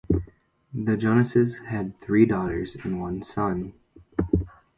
The 0.73 0.97
Joneses 0.97 1.59
had 1.59 1.95
three 1.99 2.25
daughters 2.25 2.75
and 2.75 2.99
one 2.99 3.21
son. 3.21 3.73